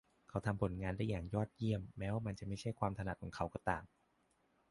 [0.29, 3.83] เขาทำผลงานได้อย่างยอดเยี่ยมแม้ว่ามันจะไม่ใช่ความถนัดของเขาก็ตาม